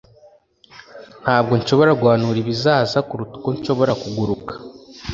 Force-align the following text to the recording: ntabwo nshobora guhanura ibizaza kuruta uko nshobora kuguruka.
ntabwo 1.23 1.53
nshobora 1.59 1.91
guhanura 2.01 2.37
ibizaza 2.43 2.97
kuruta 3.07 3.33
uko 3.39 3.49
nshobora 3.57 3.91
kuguruka. 4.01 4.53